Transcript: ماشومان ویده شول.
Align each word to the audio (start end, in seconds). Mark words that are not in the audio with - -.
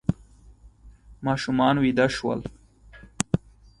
ماشومان 1.25 1.75
ویده 1.77 2.07
شول. 2.15 2.39